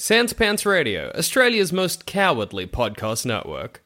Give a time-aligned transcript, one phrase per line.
[0.00, 3.84] Sans Pants Radio, Australia's most cowardly podcast network.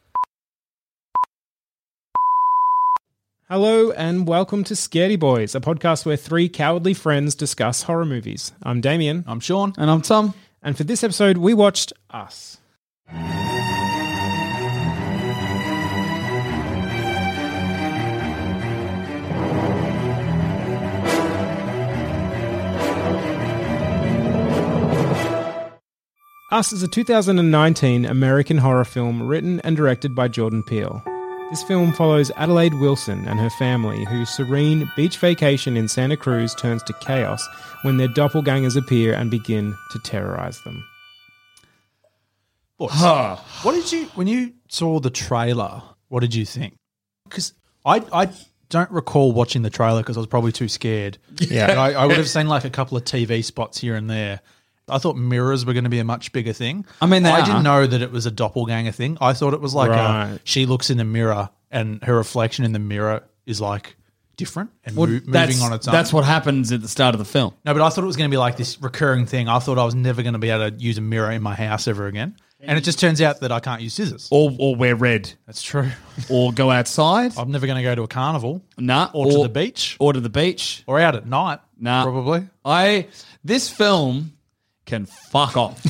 [3.51, 8.53] Hello and welcome to Scaredy Boys, a podcast where three cowardly friends discuss horror movies.
[8.63, 9.75] I'm Damien, I'm Sean.
[9.77, 10.35] And I'm Tom.
[10.63, 12.59] and for this episode, we watched Us.
[26.55, 31.03] Us is a 2019 American horror film written and directed by Jordan Peele.
[31.51, 36.55] This film follows Adelaide Wilson and her family, whose serene beach vacation in Santa Cruz
[36.55, 37.45] turns to chaos
[37.83, 40.87] when their doppelgangers appear and begin to terrorize them.
[42.79, 42.93] Boys,
[43.63, 45.83] what did you when you saw the trailer?
[46.07, 46.77] What did you think?
[47.25, 47.53] Because
[47.85, 48.31] I I
[48.69, 51.19] don't recall watching the trailer because I was probably too scared.
[51.41, 54.41] Yeah, I, I would have seen like a couple of TV spots here and there.
[54.89, 56.85] I thought mirrors were going to be a much bigger thing.
[57.01, 57.47] I mean, they I are.
[57.47, 59.17] didn't know that it was a doppelganger thing.
[59.21, 60.33] I thought it was like Right.
[60.35, 63.97] a, she looks in the mirror and her reflection in the mirror is like
[64.37, 65.93] different and mo- moving that's, on its own.
[65.93, 67.55] That's what happens at the start of the film.
[67.65, 69.49] No, but I thought it was going to be like this recurring thing.
[69.49, 71.55] I thought I was never going to be able to use a mirror in my
[71.55, 72.37] house ever again.
[72.67, 74.29] And it just turns out that I can't use scissors.
[74.31, 75.31] Or, or wear red.
[75.47, 75.91] That's true.
[76.31, 77.37] Or go outside.
[77.37, 79.11] I'm never going to go to a carnival nah.
[79.13, 80.83] or, to the beach Or to the beach.
[80.87, 81.61] or out at night.
[81.79, 82.05] Nah.
[82.05, 82.49] Probably.
[82.65, 83.09] I
[83.45, 84.33] This film
[84.87, 85.85] can fuck off.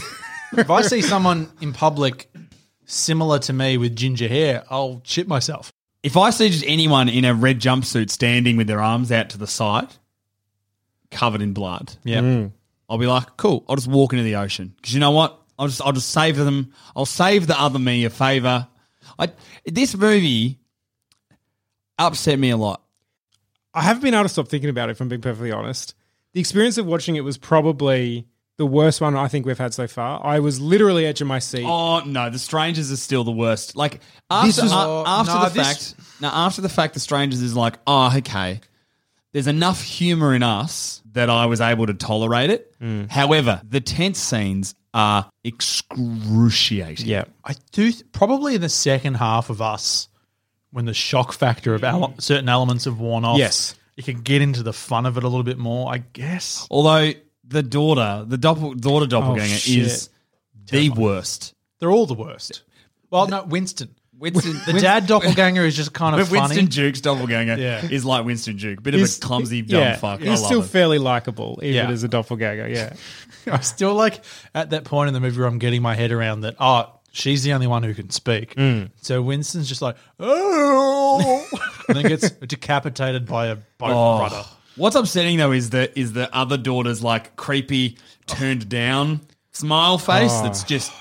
[0.56, 2.31] if I see someone in public
[2.84, 5.72] similar to me with ginger hair, I'll shit myself.
[6.03, 9.38] if I see just anyone in a red jumpsuit standing with their arms out to
[9.38, 9.88] the side,
[11.10, 12.21] covered in blood, Yeah.
[12.21, 12.53] Mm.
[12.88, 13.65] I'll be like, cool.
[13.69, 15.41] I'll just walk into the ocean because you know what?
[15.59, 16.72] I'll just I'll just save them.
[16.94, 18.69] I'll save the other me a favor.
[19.19, 19.31] I
[19.65, 20.59] this movie
[21.99, 22.83] upset me a lot.
[23.72, 25.94] I haven't been able to stop thinking about it, if I'm being perfectly honest.
[26.33, 29.87] The experience of watching it was probably the worst one I think we've had so
[29.87, 30.25] far.
[30.25, 31.65] I was literally edge of my seat.
[31.66, 33.76] Oh no, the strangers is still the worst.
[33.76, 34.00] Like
[34.31, 37.41] after, This was- uh, after no, the this- fact, now after the fact, the strangers
[37.42, 38.60] is like, oh okay.
[39.32, 42.72] There's enough humor in us that I was able to tolerate it.
[42.78, 43.06] Hmm.
[43.06, 47.06] However, the tense scenes are excruciating.
[47.06, 47.25] yeah.
[47.44, 50.09] I do th- probably in the second half of us
[50.71, 53.38] when the shock factor of ele- certain elements have worn off.
[53.38, 53.75] Yes.
[53.97, 56.66] You can get into the fun of it a little bit more, I guess.
[56.71, 57.12] Although
[57.47, 59.78] the daughter, the doppel, daughter doppelganger shit.
[59.78, 60.09] is
[60.71, 61.55] the worst.
[61.78, 62.62] They're all the worst.
[63.10, 63.94] Well, no, Winston.
[64.16, 66.66] Winston, The dad doppelganger is just kind of Winston funny.
[66.69, 67.84] Duke's doppelganger Yeah.
[67.84, 70.21] is like Winston Duke, bit He's- of a clumsy dumb yeah, fuck.
[70.22, 70.66] I He's love still it.
[70.71, 71.91] fairly likable, even Yeah.
[71.91, 72.69] as a doppelganger.
[72.69, 72.94] Yeah.
[73.53, 76.41] I'm still like at that point in the movie where I'm getting my head around
[76.43, 76.54] that.
[76.60, 78.54] Oh, she's the only one who can speak.
[78.54, 78.91] Mm.
[79.03, 81.44] So Winston's just like, oh,
[81.88, 84.21] and then gets decapitated by a boat Oh.
[84.21, 84.44] rudder.
[84.76, 87.96] What's upsetting though is the is the other daughter's like creepy
[88.26, 89.20] turned down
[89.52, 90.30] smile face.
[90.32, 90.42] Oh.
[90.42, 90.92] That's just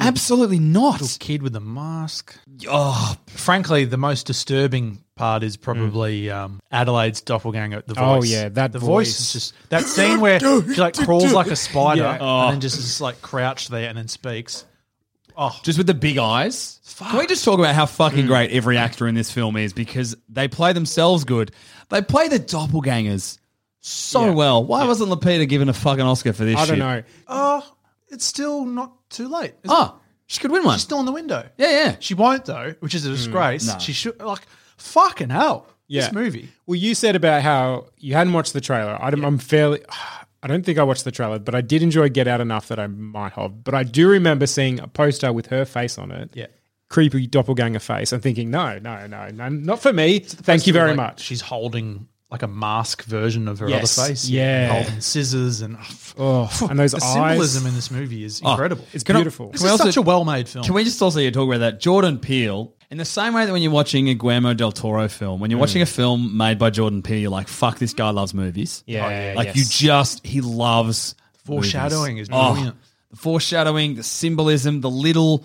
[0.00, 1.00] absolutely not.
[1.00, 2.36] Little kid with a mask.
[2.68, 7.82] Oh, Frankly, the most disturbing part is probably um, Adelaide's doppelganger.
[7.86, 8.04] The voice.
[8.04, 8.88] Oh, yeah, that the voice.
[8.88, 10.46] voice is just that scene where she
[10.76, 12.44] like crawls like a spider Yeah.
[12.46, 14.64] and then just is like crouched there and then speaks.
[15.36, 16.80] Oh, just with the big eyes.
[16.98, 18.28] Can we just talk about how fucking mm.
[18.28, 21.50] great every actor in this film is because they play themselves good.
[21.88, 23.38] They play the doppelgangers
[23.80, 24.30] so Yeah.
[24.30, 24.64] well.
[24.64, 27.02] Why wasn't Lupita given a fucking Oscar for this I don't know.
[27.28, 27.76] oh,
[28.08, 29.54] it's still not too late.
[29.62, 29.74] is it?
[29.74, 30.76] Oh, she could win one.
[30.76, 31.48] She's still in the window.
[31.58, 31.96] Yeah, yeah.
[31.98, 33.66] She won't though, which is a mm, disgrace.
[33.66, 33.78] no.
[33.78, 34.42] She should like
[34.76, 35.66] fucking hell.
[35.86, 36.02] Yeah.
[36.02, 36.48] This movie.
[36.66, 38.96] Well, you said about how you hadn't watched the trailer.
[39.00, 39.82] I don't, I'm fairly.
[40.44, 42.78] I don't think I watched the trailer, but I did enjoy Get Out enough that
[42.78, 43.64] I might have.
[43.64, 46.32] But I do remember seeing a poster with her face on it.
[46.34, 46.48] Yeah.
[46.90, 48.12] Creepy doppelganger face.
[48.12, 50.18] I'm thinking, no, no, no, no, not for me.
[50.18, 51.20] Thank you very Like, much.
[51.22, 53.96] She's holding like a mask version of her Yes.
[53.98, 54.28] other face.
[54.28, 54.72] Yeah.
[54.72, 55.76] holding scissors and
[56.18, 57.12] Oh, and oh, those the eyes.
[57.12, 58.84] symbolism in this movie is oh, incredible.
[58.92, 59.50] It's Can I- beautiful.
[59.50, 60.64] this Can we is also- such a well-made film.
[60.64, 61.80] Can we just also talk about that?
[61.80, 65.40] Jordan Peele, in the same way that when you're watching a Guillermo del Toro film,
[65.40, 65.60] when you're mm.
[65.60, 68.82] watching a film made by Jordan Peele, you're like, fuck, this guy loves movies.
[68.86, 69.56] Yeah, Oh, yeah, Like yes.
[69.56, 72.28] you just, he loves Foreshadowing movies.
[72.28, 72.76] is oh, brilliant.
[73.10, 75.44] the foreshadowing, the symbolism, the little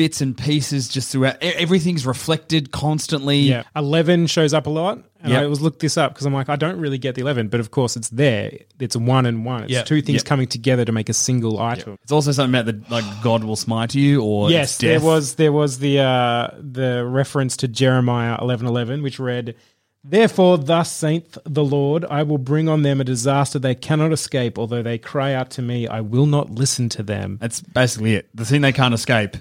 [0.00, 1.36] bits and pieces just throughout.
[1.42, 3.36] Everything's reflected constantly.
[3.40, 5.42] Yeah, eleven shows up a lot, and Yep.
[5.42, 7.60] I was looked this up because I'm like, I don't really get the eleven, but
[7.60, 8.50] of course it's there.
[8.78, 9.64] It's one and one.
[9.64, 9.84] It's Yep.
[9.84, 10.24] two things Yep.
[10.24, 11.98] coming together to make a single item.
[12.02, 15.52] It's also something about the like God will smite you or Yes, there was there
[15.52, 19.54] was the uh, the reference to Jeremiah eleven eleven, which read,
[20.02, 24.58] "Therefore, thus saith the Lord: I will bring on them a disaster they cannot escape.
[24.58, 28.30] Although they cry out to me, I will not listen to them." That's basically it.
[28.34, 29.36] The thing they can't escape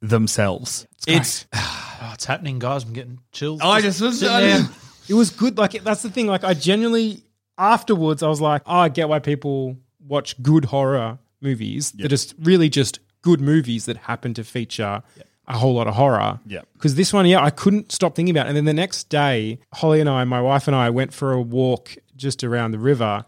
[0.00, 0.86] themselves.
[1.06, 1.46] It's,
[2.00, 2.84] Oh, it's happening, guys.
[2.84, 3.60] I'm getting chills.
[3.60, 4.68] I just was sitting I there.
[5.08, 5.58] It was good.
[5.58, 6.28] Like that's the thing.
[6.28, 7.24] Like I genuinely
[7.56, 12.08] afterwards, I was like, oh, I get why people watch good horror movies that are
[12.08, 15.02] just really just good movies that happen to feature
[15.48, 16.38] a whole lot of horror.
[16.46, 16.68] Yep.
[16.74, 18.46] Because this one, yeah, I couldn't stop thinking about.
[18.46, 18.50] it.
[18.50, 21.40] And then the next day, Holly and I, my wife and I, went for a
[21.40, 23.24] walk just around the river,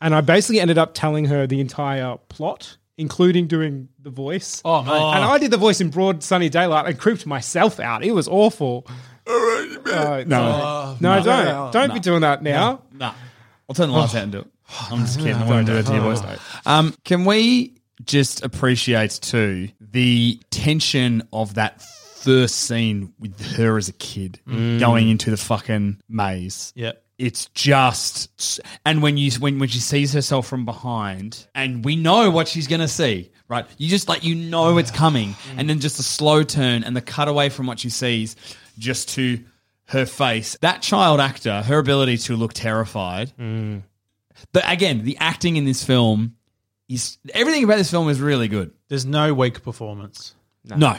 [0.00, 2.76] and I basically ended up telling her the entire plot.
[2.96, 4.62] Including doing the voice.
[4.64, 4.92] Oh, mate.
[4.92, 8.04] And I did the voice in broad sunny daylight and creeped myself out.
[8.04, 8.86] It was awful.
[9.26, 12.82] Uh, no, no, don't, don't be doing that now.
[12.92, 13.14] Nah.
[13.68, 14.46] I'll turn the lights out and do it.
[14.90, 15.34] I'm just kidding.
[15.34, 16.22] I won't do it to your voice.
[16.66, 17.74] Um, can we
[18.04, 25.08] just appreciate too the tension of that first scene with her as a kid going
[25.08, 26.72] into the fucking maze?
[26.76, 26.92] Yeah.
[27.16, 32.30] It's just, and when you when when she sees herself from behind, and we know
[32.30, 33.66] what she's gonna see, right?
[33.78, 35.54] You just like you know it's coming, mm.
[35.56, 38.34] and then just a slow turn and the cutaway from what she sees,
[38.78, 39.38] just to
[39.86, 40.56] her face.
[40.60, 43.32] That child actor, her ability to look terrified.
[43.38, 43.82] Mm.
[44.52, 46.36] But again, the acting in this film
[46.88, 48.72] is everything about this film is really good.
[48.88, 50.34] There's no weak performance.
[50.64, 50.98] No, no,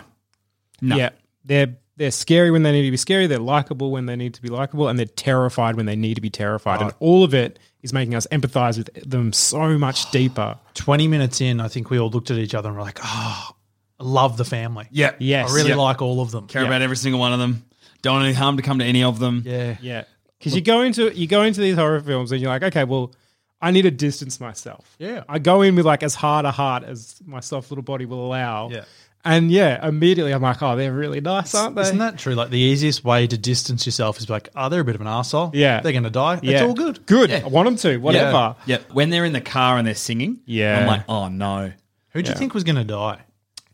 [0.96, 1.10] Yeah,
[1.44, 3.28] they're they're scary when they need to be scary.
[3.28, 6.22] They're likable when they need to be likable, and they're terrified when they need to
[6.22, 6.82] be terrified.
[6.82, 6.96] And oh.
[7.00, 10.58] all of it is making us empathize with them so much deeper.
[10.74, 13.56] 20 minutes in, I think we all looked at each other and were like, oh,
[14.00, 14.88] I love the family.
[14.92, 15.76] yeah, Yes, I really yeah.
[15.76, 16.48] like all of them.
[16.48, 17.66] Care about every single one of them.
[18.02, 19.44] Don't want any harm to come to any of them.
[19.46, 19.78] Yeah.
[19.82, 20.04] yeah.
[20.38, 23.16] Because you go into you go into these horror films and you're like, okay, well,
[23.62, 24.96] I need to distance myself.
[25.00, 25.24] Yeah.
[25.28, 28.24] I go in with like as hard a heart as my soft little body will
[28.24, 28.70] allow.
[28.70, 28.84] Yeah.
[29.26, 31.82] And yeah, immediately I'm like, oh, they're really nice, aren't they?
[31.82, 32.36] Isn't that true?
[32.36, 35.08] Like the easiest way to distance yourself is like, oh, they're a bit of an
[35.08, 35.50] asshole.
[35.54, 35.82] Yeah.
[35.82, 36.40] They're going to die.
[36.44, 36.52] yeah.
[36.54, 37.06] It's all good.
[37.08, 37.32] Good.
[37.32, 37.98] I want them to.
[37.98, 38.56] Whatever.
[38.68, 40.80] Yeah, when they're in the car and they're singing, Yeah.
[40.80, 41.72] I'm like, oh no.
[42.12, 43.22] Who do you think was going to die?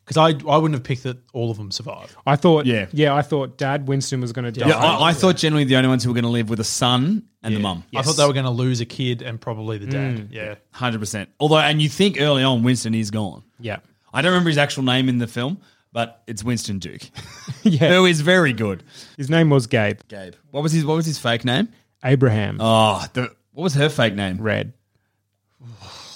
[0.06, 2.16] Because I, I wouldn't have picked that all of them survived.
[2.26, 2.88] I thought, Yeah.
[2.92, 4.68] yeah, I thought Dad Winston was going to die.
[4.68, 6.64] Yeah, I, I thought generally the only ones who were going to live were the
[6.64, 7.84] son and the mum.
[7.96, 10.16] I thought they were going to lose a kid and probably the dad.
[10.18, 10.28] Mm.
[10.32, 10.56] Yeah.
[10.72, 11.30] Hundred percent.
[11.40, 13.44] Although, and you think early on Winston is gone.
[13.60, 13.78] yeah.
[14.14, 15.60] I don't remember his actual name in the film,
[15.94, 17.02] but it's Winston Duke,
[17.64, 17.90] Yeah.
[17.90, 18.84] who is very good.
[19.18, 20.00] His name was Gabe.
[20.08, 20.34] Gabe.
[20.52, 21.70] What was his What was his fake name?
[22.04, 22.58] Abraham.
[22.60, 24.38] Oh, the, what was her fake name?
[24.42, 24.74] Red.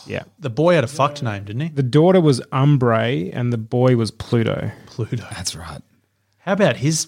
[0.08, 0.24] Yeah.
[0.40, 1.68] The boy had a fucked name, didn't he?
[1.70, 4.72] The daughter was Umbrae and the boy was Pluto.
[4.88, 5.26] Pluto.
[5.32, 5.82] That's right.
[6.40, 7.08] How about his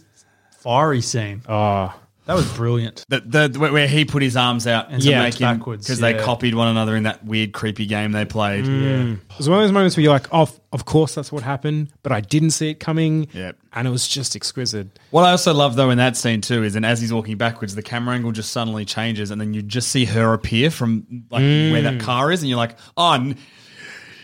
[0.59, 1.41] fiery scene?
[1.47, 1.93] Oh,
[2.27, 3.05] That was brilliant.
[3.07, 5.99] The, the where- where he put his arms out and Yeah, make him backwards, because
[5.99, 8.65] they copied one another in that weird, creepy game they played.
[8.65, 9.13] Mm.
[9.15, 11.89] it was one of those moments where you're like, oh, of course that's what happened,
[12.03, 13.27] but I didn't see it coming.
[13.33, 13.57] Yep.
[13.73, 14.99] And it was just exquisite.
[15.11, 17.75] What I also love though in that scene too is, and as he's walking backwards,
[17.75, 21.41] the camera angle just suddenly changes, and then you just see her appear from like
[21.43, 21.71] mm.
[21.71, 23.37] where that car is, and you're like, oh n-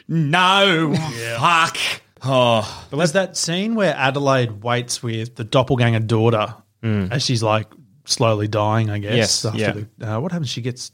[0.07, 0.93] no,
[1.39, 1.77] fuck.
[2.25, 7.11] Oh, But there's that scene where Adelaide waits with the doppelganger daughter mm.
[7.11, 7.67] as she's like
[8.05, 9.15] slowly dying, I guess.
[9.15, 9.75] Yes, after yeah.
[9.97, 10.49] the, uh, what happens?
[10.49, 10.91] She gets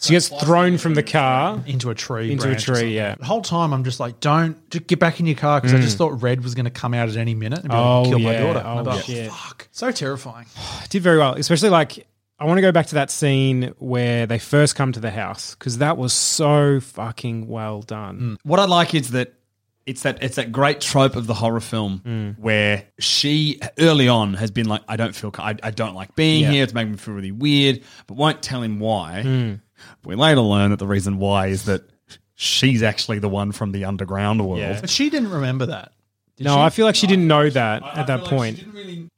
[0.00, 1.62] She gets thrown from the car.
[1.66, 2.32] into a tree.
[2.32, 3.14] Into a tree, yeah.
[3.16, 5.80] The whole time I'm just like, don't just get back in your car because I
[5.80, 8.10] just thought Red was going to come out at any minute and be Oh, like,
[8.10, 8.62] kill my daughter.
[8.64, 9.30] Oh, thought, shit.
[9.30, 9.68] fuck.
[9.72, 10.46] So terrifying.
[10.88, 12.06] did very well, especially like
[12.38, 15.54] I want to go back to that scene where they first come to the house
[15.54, 18.38] because that was so fucking well done.
[18.44, 19.34] what I like is that
[19.86, 22.38] it's that it's that great trope of the horror film mm.
[22.38, 26.42] where she early on has been like, I don't feel, I, I don't like being
[26.42, 26.50] Yeah.
[26.50, 26.64] here.
[26.64, 29.22] It's making me feel really weird, but won't tell him why.
[29.24, 29.60] Mm.
[30.04, 31.82] We later learn that the reason why is that
[32.34, 34.60] she's actually the one from the underground world.
[34.60, 34.80] Yeah.
[34.80, 35.92] But she didn't remember that.
[36.36, 36.60] Did No, she?
[36.60, 38.62] I feel like she didn't know that at that point.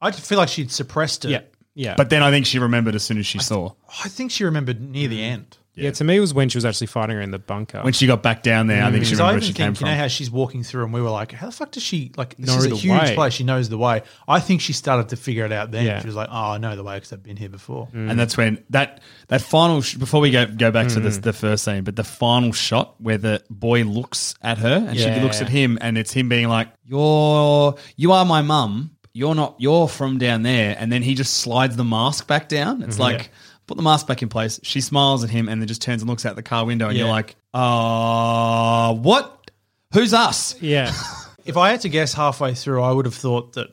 [0.01, 1.31] I feel like she'd suppressed it.
[1.31, 1.41] yeah,
[1.75, 1.95] yeah.
[1.97, 3.73] But then I think she remembered as soon as she saw.
[4.05, 5.31] I think she remembered near the mm.
[5.31, 5.59] end.
[5.75, 5.91] Yeah.
[5.93, 7.81] to me, it was when she was actually fighting her in the bunker.
[7.83, 9.53] When she got back down there, I think she Because I remembered even where she
[9.55, 11.71] came think, you know how she's walking through and we were like, how the fuck
[11.73, 13.15] does she, like, this Know is a the huge way.
[13.15, 13.33] place.
[13.33, 14.03] She knows the way.
[14.29, 15.87] I think she started to figure it out then.
[15.87, 16.01] Yeah.
[16.01, 17.89] She was like, oh, I know the way because I've been here before.
[17.95, 21.05] and that's when that that final sh- before we go go back to Mm.
[21.05, 24.95] this the first scene, but the final shot where the boy looks at her and
[24.99, 25.15] Yeah.
[25.15, 28.91] she looks at him, and it's him being like, "You're you are my mum.
[29.15, 29.57] You're not.
[29.59, 32.83] You're from down there." And then he just slides the mask back down.
[32.83, 33.31] It's like.
[33.73, 34.61] Put the mask back in place.
[34.63, 36.99] She smiles at him and then just turns and looks out the car window, and
[36.99, 39.51] you're like, "Uh, what?
[39.95, 40.93] Who's us?" yeah,
[41.47, 43.69] If I had to guess halfway through, I would have thought that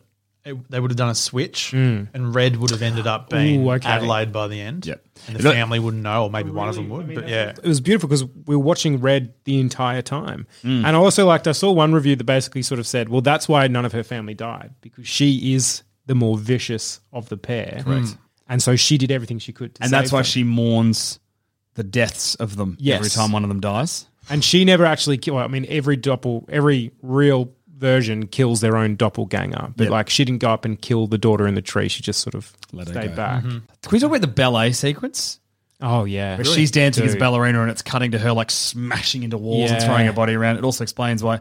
[0.46, 3.68] it, they would have done a switch and Red would have ended up being Hmm.
[3.68, 3.90] Ooh, okay.
[3.90, 4.86] Adelaide by the end.
[4.88, 5.06] Yep.
[5.28, 7.14] And the Look- family wouldn't know, or maybe one of them would.
[7.14, 7.50] but yeah.
[7.50, 10.48] it was beautiful because we were watching Red the entire time.
[10.64, 10.78] Mm.
[10.86, 13.48] And I also liked, I saw one review that basically sort of said, well, that's
[13.50, 17.82] why none of her family died because she is the more vicious of the pair.
[17.84, 18.18] Correct.
[18.50, 20.26] And so she did everything she could to And that's why them.
[20.26, 21.20] she mourns
[21.76, 22.98] the deaths of them Yes.
[22.98, 24.08] every time one of them dies.
[24.30, 25.38] And she never actually killed.
[25.40, 29.74] I mean, every doppel, every real version kills their own doppelganger.
[29.78, 29.92] But Yep.
[29.92, 31.88] like, she didn't go up and kill the daughter in the tree.
[31.88, 33.16] She just sort of Let her stayed go.
[33.16, 33.44] back.
[33.44, 33.58] Mm-hmm.
[33.60, 35.40] Can we talk about the ballet sequence?
[35.82, 37.20] Oh yeah, Where she's dancing as Dude.
[37.22, 40.58] ballerina and it's cutting to her like smashing into walls and throwing her body around.
[40.58, 41.40] It also explains why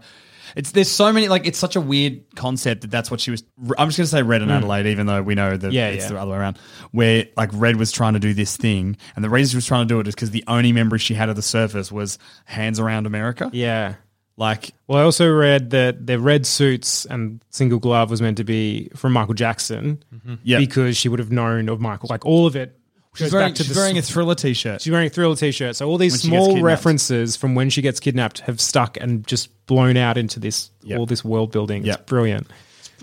[0.58, 3.42] it's there's so many like it's such a weird concept that that's what she was.
[3.78, 5.72] I'm just gonna say Red and Adelaide, even though we know that Hmm.
[5.72, 6.10] Yeah, it's yeah.
[6.10, 6.58] the other way around.
[6.90, 9.86] Where like Red was trying to do this thing, and the reason she was trying
[9.86, 12.78] to do it is because the only memory she had of the surface was hands
[12.80, 13.48] around America.
[13.52, 13.94] Yeah.
[14.36, 18.44] Like Well, I also read that the red suits and single glove was meant to
[18.44, 20.00] be from Michael Jackson
[20.44, 20.58] Yeah.
[20.58, 22.06] because she would have known of Michael.
[22.08, 22.77] Like all of it.
[23.18, 24.80] She's wearing, back to she's the wearing a s- thriller t-shirt.
[24.82, 25.76] She's wearing a Thriller t-shirt.
[25.76, 26.64] So all these When she gets small kidnapped.
[26.64, 30.98] references from when she gets kidnapped have stuck and just blown out into this Yep.
[30.98, 31.84] all this world building.
[31.84, 31.98] Yep.
[32.00, 32.46] It's brilliant.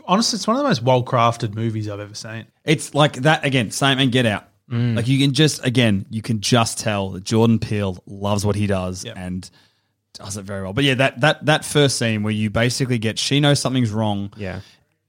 [0.08, 2.46] Honestly, it's one of the most well crafted movies I've ever seen.
[2.64, 4.46] It's like that again, same and Get Out.
[4.72, 4.96] Mm.
[4.96, 8.66] Like you can just again, you can just tell that Jordan Peele loves what he
[8.68, 9.48] does and
[10.14, 10.74] does it very well.
[10.74, 14.32] But yeah, that that that first scene where you basically get she knows something's wrong,
[14.38, 14.62] Yeah.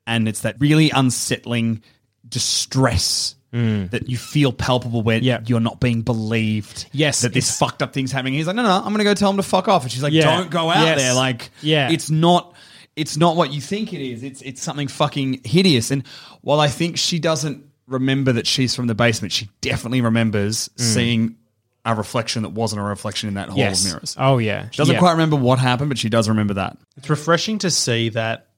[0.06, 1.82] and it's that really unsettling
[2.28, 3.36] distress.
[3.90, 5.25] That you feel palpable where Mm.
[5.25, 5.40] Yeah.
[5.46, 6.86] you're not being believed.
[6.92, 8.34] Yes, that this fucked up thing's happening.
[8.34, 9.82] He's like, no, no, I'm going to go tell him to fuck off.
[9.82, 10.22] And she's like, Yeah.
[10.36, 10.98] don't go out Yes.
[10.98, 11.14] there.
[11.14, 11.90] Like, Yeah.
[11.90, 12.54] it's not
[12.96, 14.22] it's not what you think it is.
[14.22, 15.90] It's it's something fucking hideous.
[15.90, 16.02] And
[16.40, 21.36] while I think she doesn't remember that she's from the basement, she definitely remembers seeing
[21.84, 23.60] a reflection that wasn't a reflection in that hall Mm.
[23.60, 23.84] Yes.
[23.84, 24.16] of mirrors.
[24.18, 24.68] Oh yeah.
[24.70, 24.98] She doesn't Yeah.
[24.98, 26.76] quite remember what happened, but she does remember that.
[26.96, 28.48] It's refreshing to see that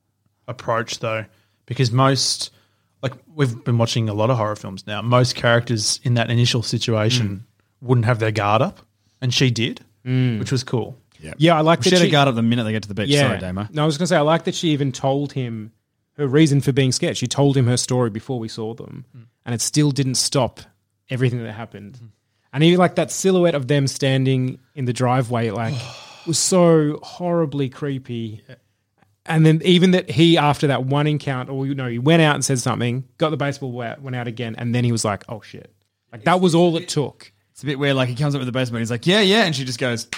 [0.47, 1.25] approach though,
[1.67, 2.51] because most
[3.03, 5.03] like we've been watching a lot of horror films now.
[5.03, 7.87] Most characters in that initial situation hmm.
[7.87, 8.81] wouldn't have their guard up,
[9.21, 10.39] and she did, hmm.
[10.39, 10.99] which was cool.
[11.21, 12.95] Yeah, I like She that had a guard up the minute they get to the
[12.95, 13.09] beach.
[13.09, 13.23] Yeah.
[13.23, 13.67] Sorry, Damo.
[13.73, 15.73] No, I was going to say, I like that she even told him
[16.17, 17.17] her reason for being scared.
[17.17, 19.23] She told him her story before we saw them, hmm.
[19.45, 20.61] and it still didn't stop
[21.11, 21.99] everything that happened.
[22.53, 25.75] And even like that silhouette of them standing in the driveway, like,
[26.27, 28.43] was so horribly creepy.
[29.29, 32.35] And then even that he, after that one encounter, or you know, he went out
[32.35, 35.25] and said something, got the baseball bat, went out again, and then he was like,
[35.29, 35.73] "Oh shit!"
[36.13, 37.31] Like that was all it took.
[37.53, 37.97] It's a bit weird.
[37.97, 40.09] Like he comes up with the basement, he's like, yeah, yeah, and she just goes,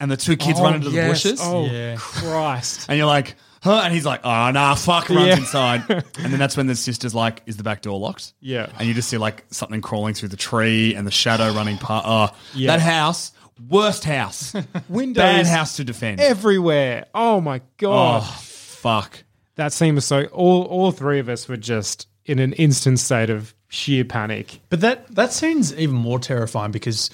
[0.00, 1.40] and the two kids run oh, into the bushes.
[1.42, 1.96] Oh Yeah.
[1.98, 2.86] Christ!
[2.88, 3.82] And you're like, huh?
[3.84, 5.36] And he's like, oh, nah, fuck, runs Yeah.
[5.36, 5.82] inside.
[5.90, 8.32] And then that's when the sister's like, is the back door locked?
[8.40, 8.68] Yeah.
[8.78, 12.06] And you just see like something crawling through the tree and the shadow running past.
[12.06, 12.68] Oh, uh, Yeah.
[12.76, 13.32] that house,
[13.68, 14.54] worst house.
[14.88, 16.20] Windows Bad house to defend.
[16.20, 17.06] everywhere.
[17.14, 18.22] Oh my god!
[18.24, 18.40] oh,
[18.84, 19.24] fuck.
[19.56, 20.24] That scene was so.
[20.26, 24.60] All all three of us were just in an instant state of sheer panic.
[24.68, 27.10] But that that scene's even more terrifying because,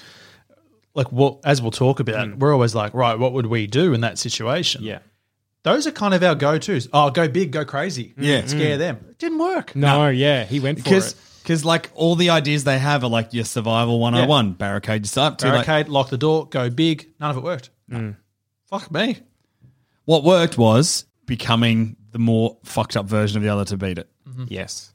[0.93, 2.39] like, what as we'll talk about, hmm.
[2.39, 4.83] we're always like, right, what would we do in that situation?
[4.83, 4.99] Yeah.
[5.63, 6.87] those are kind of our go tos.
[6.91, 8.13] Oh, go big, go crazy.
[8.17, 8.23] Mm.
[8.23, 8.45] Yeah.
[8.45, 9.05] scare them.
[9.09, 9.75] It didn't work.
[9.75, 11.17] No, yeah, he went for Because it.
[11.43, 15.37] because like all the ideas they have are like your survival 101, barricade yourself.
[15.37, 17.07] To like, Barricade, lock the door, go big.
[17.19, 17.69] None of it worked.
[17.89, 18.15] Mm.
[18.65, 19.19] Fuck me.
[20.05, 24.09] what worked was becoming the more fucked up version of the other to beat it.
[24.47, 24.93] Yes.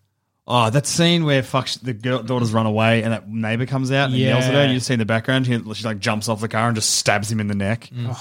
[0.48, 4.10] Oh, that scene where fuck the girl, daughters run away and that neighbor comes out
[4.10, 4.64] and yells at her.
[4.66, 4.70] Yeah.
[4.70, 7.30] You see in the background, he, she like jumps off the car and just stabs
[7.30, 7.90] him in the neck.
[7.92, 8.16] Mm.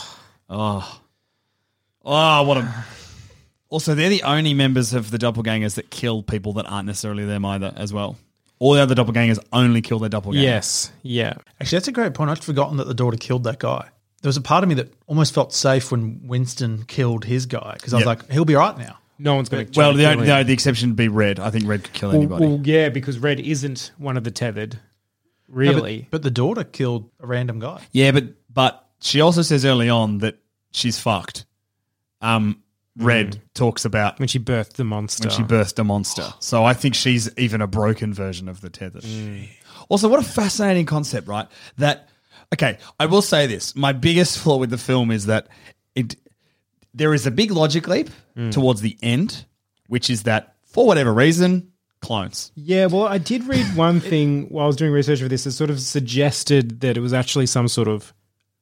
[0.50, 1.01] Oh,
[2.03, 2.85] oh, what a.
[3.69, 7.45] Also, they're the only members of the doppelgangers that kill people that aren't necessarily them
[7.45, 8.15] either, as well.
[8.57, 10.45] All the other doppelgangers only kill their doppelganger.
[10.45, 10.91] Yes.
[11.03, 11.33] Yeah.
[11.59, 12.29] Actually, that's a great point.
[12.29, 13.89] I'd forgotten that the daughter killed that guy.
[14.25, 17.74] There was a part of me that almost felt safe when Winston killed his guy
[17.75, 18.24] because I was Yep.
[18.24, 18.98] like, he'll be right now.
[19.20, 19.79] No one's going to.
[19.79, 21.39] Well, the, only, no, the exception would be Red.
[21.39, 22.46] I think Red could kill well, anybody.
[22.48, 24.74] well, yeah, because Red isn't one of the tethered.
[24.74, 24.79] No,
[25.48, 26.08] but- Really.
[26.10, 27.84] but, the daughter killed a random guy.
[27.91, 30.39] Yeah, but but she also says early on that
[30.72, 31.46] she's fucked.
[32.20, 32.63] Um,
[32.98, 35.27] Red talks about when she birthed the monster.
[35.27, 36.34] when she birthed a monster.
[36.39, 39.05] So I think she's even a broken version of the tethered.
[39.88, 41.48] Also, what a fascinating concept, right?
[41.77, 42.10] That
[42.53, 43.75] Okay, I will say this.
[43.75, 45.47] My biggest flaw with the film is that
[45.95, 46.15] it
[46.93, 48.49] there is a big logic leap Hmm.
[48.49, 49.45] towards the end,
[49.87, 51.71] which is that for whatever reason,
[52.01, 52.51] clones.
[52.55, 55.45] Yeah, well, I did read one thing while I was doing research for this.
[55.45, 58.13] It sort of suggested that it was actually some sort of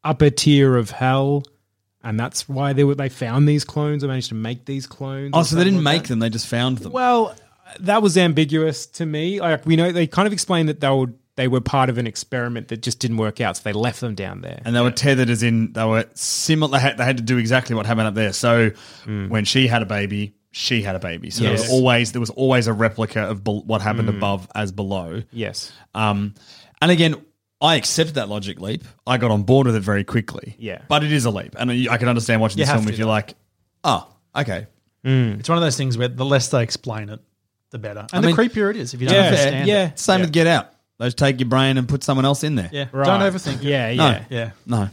[0.03, 1.43] upper tier of hell,
[2.03, 5.31] and that's why they were they found these clones or managed to make these clones.
[5.33, 6.09] Oh, or so they something didn't like make that.
[6.09, 6.91] them; they just found them.
[6.91, 7.35] Well,
[7.79, 9.39] that was ambiguous to me.
[9.41, 12.05] Like we know they kind of explained that they were they were part of an
[12.07, 14.61] experiment that just didn't work out, so they left them down there.
[14.65, 16.73] and they were tethered as in they were similar.
[16.77, 18.33] They had, they had to do exactly what happened up there.
[18.33, 18.71] So
[19.05, 19.29] mm.
[19.29, 21.29] when she had a baby, she had a baby.
[21.31, 24.17] So there was always there was always a replica of bel what happened mm.
[24.17, 25.23] above as below.
[25.31, 26.35] yes, Um,
[26.81, 27.15] and again,
[27.61, 28.83] I accepted that logic leap.
[29.07, 30.55] I got on board with it very quickly.
[30.59, 30.81] Yeah.
[30.87, 33.07] but it is a leap, and I can understand watching You this film if you're
[33.07, 33.35] like,
[33.83, 34.67] oh, okay,
[35.03, 35.39] mm.
[35.39, 37.21] It's one of those things where the less they explain it,
[37.71, 38.01] the better.
[38.01, 39.87] And I the mean- creepier it is if you don't Yeah, understand yeah.
[39.87, 39.97] it.
[39.99, 40.72] Same with Get Out.
[40.99, 42.69] They just take your brain and put someone else in there.
[42.71, 42.87] Yeah.
[42.91, 43.05] Right.
[43.05, 43.63] Don't overthink it.
[43.63, 44.03] Yeah, No.
[44.09, 44.23] yeah.
[44.29, 44.51] Yeah.
[44.65, 44.89] No.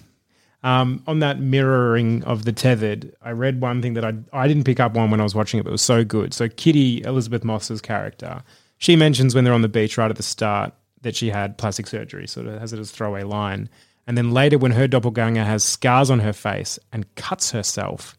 [0.62, 4.64] Um, on that mirroring of the tethered, I read one thing that I I didn't
[4.64, 6.35] pick up on when I was watching it, but it was so good.
[6.35, 8.42] So Kitty Elisabeth Moss's character,
[8.76, 11.87] she mentions when they're on the beach right at the start that she had plastic
[11.87, 13.71] surgery, sort of has it as a throwaway line.
[14.07, 18.14] And then later, when her doppelganger has scars on her face and cuts herself,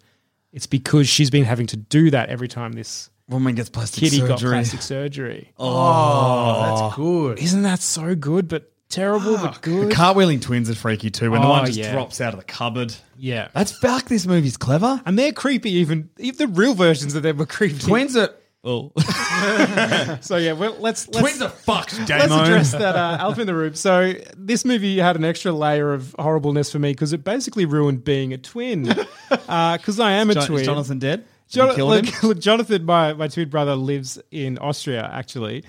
[0.51, 4.19] it's because she's been having to do that every time this Woman gets plastic kitty
[4.19, 4.49] got surgery.
[4.51, 5.53] plastic surgery.
[5.57, 7.39] Oh, that's good.
[7.39, 9.91] Isn't that so good, but terrible, but The good?
[9.93, 11.31] cartwheeling twins are freaky too.
[11.31, 11.93] When the Oh, one just yeah.
[11.93, 12.93] drops out of the cupboard.
[13.17, 13.47] Yeah.
[13.53, 14.05] That's fuck.
[14.05, 15.01] This movie's clever.
[15.05, 15.71] and they're creepy.
[15.73, 17.79] Even, even the real versions of them were creepy.
[17.79, 18.29] Twins are.
[18.63, 18.91] Oh,
[20.21, 21.97] So yeah, well, let's, let's twins are fucked.
[21.97, 23.73] let's address that uh, elephant in the room.
[23.73, 28.03] So this movie had an extra layer of horribleness for me because it basically ruined
[28.03, 28.83] being a twin.
[29.29, 30.59] Because I am a Jo- twin.
[30.59, 31.25] Is Jonathan dead?
[31.51, 32.29] Jon- They killed look, him?
[32.29, 35.63] look, Jonathan, my, my twin brother, lives in Austria, actually.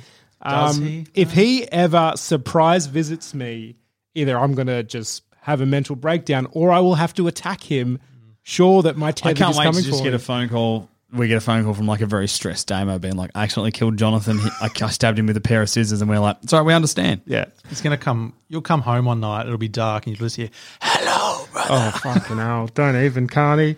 [0.45, 1.07] Does Um, he?
[1.15, 3.77] If he ever surprise visits me,
[4.15, 7.63] either I'm going to just have a mental breakdown or I will have to attack
[7.63, 7.99] him,
[8.43, 10.17] sure that my I tether can't is wait coming to just for get him.
[10.17, 10.89] a phone call.
[11.13, 13.71] We get a phone call from like a very stressed Damo being like, I accidentally
[13.73, 14.39] killed Jonathan.
[14.39, 16.01] He, I, I stabbed him with a pair of scissors.
[16.01, 17.21] And we're like, sorry, we understand.
[17.27, 17.45] yeah.
[17.71, 18.33] It's going to come.
[18.49, 19.45] You'll come home one night.
[19.47, 20.49] It'll be dark, and you'll just hear,
[20.81, 22.67] "Hello, brother." Oh, fucking hell.
[22.75, 23.77] Don't even, Carney.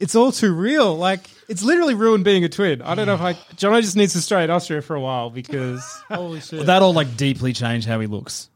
[0.00, 0.96] It's all too real.
[0.96, 2.80] Like, it's literally ruined being a twin.
[2.82, 3.34] I don't know if I.
[3.56, 6.66] Jono just needs to stay in Austria for a while because, holy shit.
[6.66, 8.48] That all like deeply changed how he looks.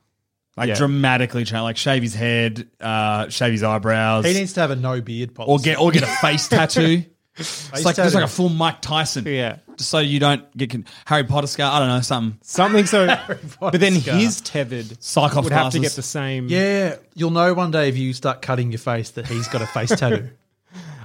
[0.57, 0.75] Like Yeah.
[0.77, 1.63] dramatically change.
[1.63, 5.35] Like shave his head, uh, shave his eyebrows, He needs to have a no beard
[5.35, 5.51] policy.
[5.53, 7.05] or get or get a face tattoo.
[7.37, 8.15] It's like it's tattoo.
[8.15, 9.25] like a full Mike Tyson.
[9.27, 9.57] Yeah.
[9.77, 11.73] just so you don't get con- Harry Potter scar.
[11.73, 12.39] I don't know something.
[12.43, 13.09] Something so.
[13.61, 14.15] but then scar.
[14.15, 16.47] his tethered Psychops would have to get the same.
[16.49, 19.67] Yeah, you'll know one day if you start cutting your face that he's got a
[19.67, 20.31] face tattoo.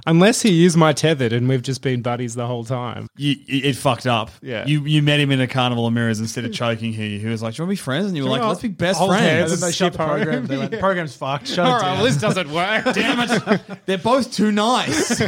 [0.06, 3.06] Unless he is my tethered and we've just been buddies the whole time.
[3.16, 4.30] You, you- it fucked up.
[4.42, 4.66] Yeah.
[4.66, 7.18] You you met him in a carnival of mirrors instead of choking you.
[7.18, 8.68] He was like, "Do you want to be friends?" And you were like, "Let's be
[8.68, 10.16] best hold friends." hands and then they shut the Skip home.
[10.22, 10.46] program.
[10.46, 11.48] They went, the program's fucked.
[11.48, 11.96] Shut All it right, down.
[11.96, 12.84] well, this doesn't work.
[12.94, 13.62] Damn it!
[13.86, 15.20] They're both too nice.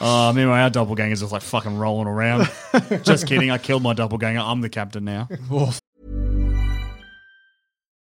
[0.00, 2.48] Oh, meanwhile, our doppelganger's just like fucking rolling around.
[3.02, 3.50] just kidding.
[3.50, 4.40] I killed my doppelganger.
[4.40, 5.28] I'm the captain now.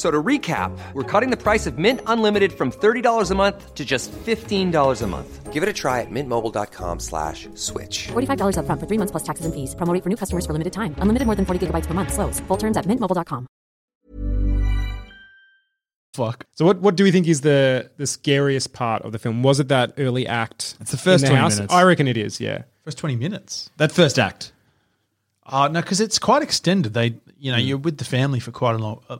[0.00, 3.74] F- So to recap, we're cutting the price of Mint Unlimited from $30 a month
[3.74, 5.52] to just $15 a month.
[5.52, 8.08] Give it a try at mintmobile.com slash switch.
[8.08, 9.74] $45 upfront for three months plus taxes and fees.
[9.74, 10.94] Promo rate for new customers for limited time.
[11.02, 12.12] Unlimited more than 40 gigabytes per month.
[12.14, 12.40] Slows.
[12.48, 13.46] Full terms at mintmobile.com.
[16.14, 16.46] Fuck.
[16.52, 19.42] So what what do we think is the the scariest part of the film?
[19.42, 20.76] Was it that early act?
[20.80, 21.56] It's the first in the 20 house?
[21.56, 21.74] minutes.
[21.74, 22.40] I reckon it is.
[22.40, 22.62] Yeah.
[22.84, 23.70] First 20 minutes.
[23.76, 24.52] That first act.
[25.46, 26.94] Uh, no, because it's quite extended.
[26.94, 29.18] They, you know, you're with the family for quite a long, uh,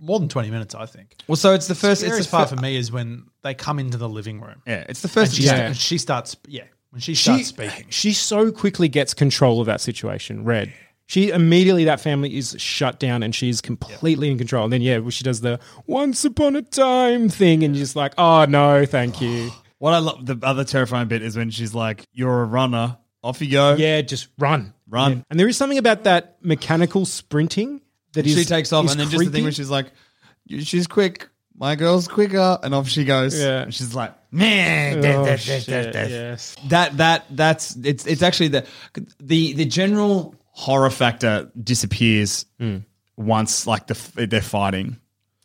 [0.00, 1.16] more than twenty minutes, I think.
[1.28, 2.00] Well, so it's the first.
[2.02, 4.62] Scariest It's the part fir- for me is when they come into the living room.
[4.66, 5.34] Yeah, it's the And first.
[5.34, 5.54] she, Yeah.
[5.66, 7.86] and she starts, yeah, when she she starts speaking.
[7.90, 10.44] she so quickly gets control of that situation.
[10.44, 10.72] Red.
[11.06, 14.64] She immediately that family is shut down and she's completely in control.
[14.64, 18.14] And then yeah, she does the once upon a time thing, and you're just like,
[18.18, 19.50] oh no, thank you.
[19.78, 23.40] What I love, the other terrifying bit is when she's like, "You're a runner, off
[23.42, 25.10] you go." Yeah, just run, Run.
[25.12, 25.22] Yeah.
[25.28, 27.80] And there is something about that mechanical sprinting
[28.12, 29.86] that is she takes off, is and then just the thing where she's like,
[30.48, 33.38] "She's quick, my girl's quicker," and off she goes.
[33.40, 33.62] Yeah.
[33.62, 36.56] and she's like, "Man, Oh, shit, yes.
[36.68, 38.66] that that that's it's it's actually the
[39.20, 42.84] the the general horror factor disappears mm.
[43.16, 44.98] once like the f- they're fighting.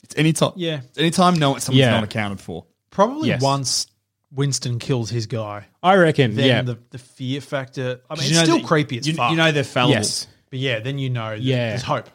[0.04, 0.82] It's any time, Yeah.
[0.98, 1.92] any time no someone's Yeah.
[1.92, 2.66] not accounted for.
[2.92, 3.42] Probably Yes.
[3.42, 3.88] once
[4.34, 6.36] Winston kills his guy, I reckon.
[6.36, 6.62] then yeah.
[6.62, 8.02] the, the fear factor.
[8.10, 9.32] I mean, You it's know still that- creepy as you, fuck.
[9.32, 9.96] you know they're fallible.
[10.02, 10.28] yes.
[10.50, 11.70] but yeah, then you know that Yeah.
[11.70, 12.10] there's hope.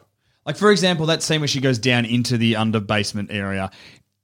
[0.45, 3.71] Like for example, that scene where she goes down into the under basement area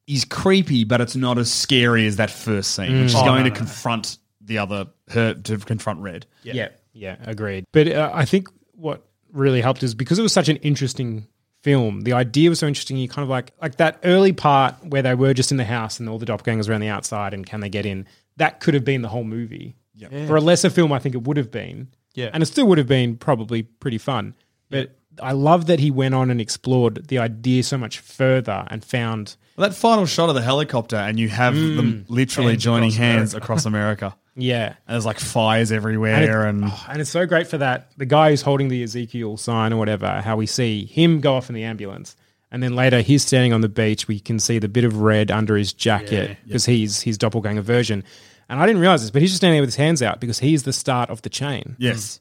[0.08, 2.92] is creepy, but it's not as scary as that first scene.
[2.92, 6.26] When she's Oh, going no, to no, confront the other her to confront Red.
[6.44, 6.70] Yeah.
[6.94, 7.66] yeah, agreed.
[7.72, 11.28] But uh, I think what really helped is because it was such an interesting
[11.62, 12.02] film.
[12.02, 12.98] The idea was so interesting.
[12.98, 16.00] You kind of like like that early part where they were just in the house
[16.00, 18.08] and all the doppelgangers were on the outside and can they get in?
[18.38, 19.76] That could have been the whole movie.
[19.94, 21.90] Yeah, For a lesser film, I think it would have been.
[22.16, 22.30] Yeah.
[22.34, 24.34] and it still would have been probably pretty fun.
[24.70, 28.84] But I love that he went on and explored the idea so much further and
[28.84, 29.36] found.
[29.58, 31.76] Well, that final shot of the helicopter, and you have mm.
[31.76, 33.46] them literally joining across hands America.
[33.46, 34.16] across America.
[34.36, 37.92] Yeah, And there's like fires everywhere, and, Oh, and it's so great for that.
[37.98, 41.50] The guy who's holding the Ezekiel sign or whatever, how we see him go off
[41.50, 42.16] in the ambulance.
[42.52, 44.08] And then later he's standing on the beach.
[44.08, 48.04] We can see the bit of red under his jacket because he's his doppelganger version.
[48.48, 50.40] And I didn't realize this, but he's just standing there with his hands out because
[50.40, 51.76] he's the start of the chain.
[51.78, 52.20] yes,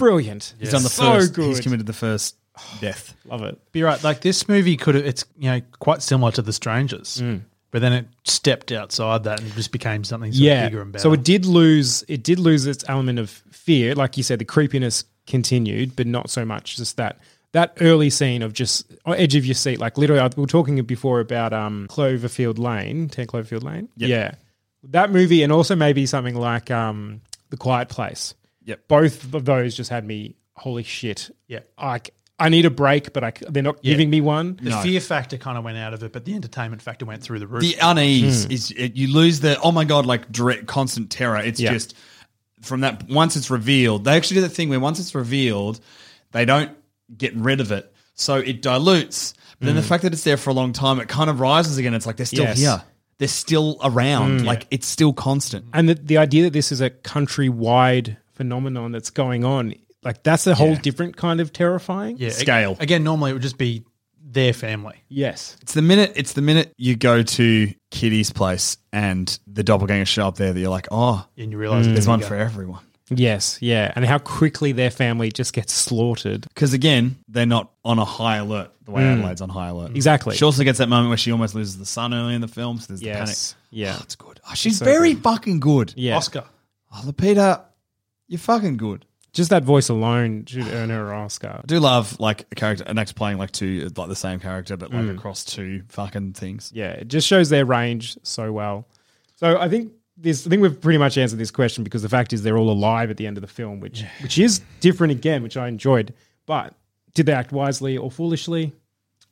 [0.00, 0.54] Brilliant.
[0.58, 1.34] he's done the so first.
[1.34, 1.46] good.
[1.46, 2.36] He's committed the first
[2.80, 3.14] death.
[3.24, 3.58] Love it.
[3.72, 4.02] Be right.
[4.02, 5.06] Like this movie could have.
[5.06, 7.22] It's you know quite similar to The Strangers,
[7.70, 10.66] but then it stepped outside that and just became something sort of yeah.
[10.66, 11.02] bigger and better.
[11.02, 13.94] So it did lose it did lose its element of fear.
[13.94, 16.76] Like you said, the creepiness continued, but not so much.
[16.76, 17.18] Just that
[17.52, 19.78] that early scene of just edge of your seat.
[19.78, 23.88] Like literally, we were talking before about um, Cloverfield Lane, Ten Cloverfield Lane.
[23.96, 24.34] Yeah,
[24.84, 28.34] that movie, and also maybe something like um, The Quiet Place.
[28.64, 28.88] Yep.
[28.88, 30.36] Both of those just had me.
[30.54, 31.30] Holy shit!
[31.46, 31.60] Yeah.
[31.80, 34.58] like I need a break, but I, c- they're not giving me one.
[34.62, 37.38] the fear factor kind of went out of it, but the entertainment factor went through
[37.38, 37.60] the roof.
[37.60, 38.52] The unease hmm.
[38.52, 41.36] is it, you lose the oh my god like direct constant terror.
[41.36, 41.72] It's Yeah.
[41.72, 41.94] just
[42.62, 44.04] from that once it's revealed.
[44.04, 45.80] They actually do the thing where once it's revealed,
[46.32, 46.70] they don't
[47.16, 49.34] get rid of it, so it dilutes.
[49.58, 49.88] But then the hmm.
[49.88, 51.92] fact that it's there for a long time, it kind of rises again.
[51.92, 52.58] It's like they're still Yes.
[52.58, 52.82] here.
[53.18, 54.40] They're still around.
[54.40, 54.46] Hmm.
[54.46, 55.66] Like it's still constant.
[55.74, 60.46] and the, the idea that this is a countrywide phenomenon that's going on like that's
[60.46, 62.74] a whole different kind of terrifying yeah, Scale.
[62.80, 63.84] Again, normally it would just be
[64.22, 64.96] their family.
[65.08, 70.06] yes It's the minute it's the minute you go to Kitty's place and the doppelganger
[70.06, 71.92] show up there that you're like, oh, And you realize mm.
[71.92, 72.82] there's one for everyone.
[73.10, 77.98] yes yeah and how quickly their family just gets slaughtered Because again, they're not on
[77.98, 79.12] a high alert the way mm.
[79.18, 79.94] Adelaide's on high alert.
[79.96, 80.34] Exactly.
[80.36, 82.78] She also gets that moment where she almost loses the son early in the film.
[82.78, 83.18] So there's yes
[83.50, 83.88] the panic.
[83.88, 84.40] yeah Oh, it's good.
[84.48, 85.22] Oh, she's so very good.
[85.24, 85.92] fucking good.
[85.96, 86.44] yeah Oscar.
[86.92, 87.64] Oh, Lupita,
[88.30, 89.04] you're fucking good.
[89.32, 92.84] just that voice alone should earn her an oscar I do love like a character,
[92.86, 95.08] an actor playing like two, like the same character, but Mm.
[95.08, 96.72] like across two fucking things.
[96.74, 98.86] yeah it just shows their range so well
[99.36, 102.32] so i think this i think we've pretty much answered this question because the fact
[102.32, 105.42] is they're all alive at the end of the film which which is different again
[105.42, 106.12] which i enjoyed
[106.46, 106.74] but
[107.14, 108.72] did they act wisely or foolishly